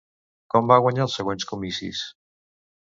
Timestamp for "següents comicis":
1.21-2.05